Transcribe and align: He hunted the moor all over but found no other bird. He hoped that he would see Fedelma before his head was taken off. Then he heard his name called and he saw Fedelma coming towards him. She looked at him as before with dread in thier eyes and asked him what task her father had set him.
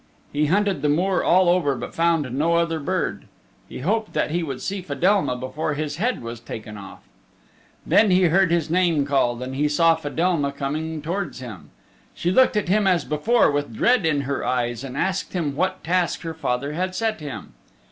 He 0.33 0.47
hunted 0.47 0.81
the 0.81 0.89
moor 0.89 1.23
all 1.23 1.47
over 1.47 1.75
but 1.75 1.93
found 1.93 2.31
no 2.33 2.55
other 2.55 2.79
bird. 2.79 3.25
He 3.69 3.81
hoped 3.81 4.13
that 4.13 4.31
he 4.31 4.41
would 4.41 4.59
see 4.59 4.81
Fedelma 4.81 5.35
before 5.35 5.75
his 5.75 5.97
head 5.97 6.23
was 6.23 6.39
taken 6.39 6.75
off. 6.75 7.01
Then 7.85 8.09
he 8.09 8.23
heard 8.23 8.49
his 8.49 8.71
name 8.71 9.05
called 9.05 9.43
and 9.43 9.55
he 9.55 9.69
saw 9.69 9.93
Fedelma 9.93 10.53
coming 10.53 11.03
towards 11.03 11.39
him. 11.39 11.69
She 12.15 12.31
looked 12.31 12.57
at 12.57 12.67
him 12.67 12.87
as 12.87 13.05
before 13.05 13.51
with 13.51 13.75
dread 13.75 14.03
in 14.03 14.23
thier 14.23 14.43
eyes 14.43 14.83
and 14.83 14.97
asked 14.97 15.33
him 15.33 15.55
what 15.55 15.83
task 15.83 16.21
her 16.21 16.33
father 16.33 16.73
had 16.73 16.95
set 16.95 17.19
him. 17.19 17.53